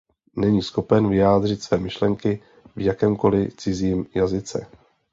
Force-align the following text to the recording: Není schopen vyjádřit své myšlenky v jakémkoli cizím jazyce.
Není 0.35 0.63
schopen 0.63 1.09
vyjádřit 1.09 1.63
své 1.63 1.77
myšlenky 1.77 2.41
v 2.75 2.79
jakémkoli 2.81 3.51
cizím 3.51 4.05
jazyce. 4.15 4.67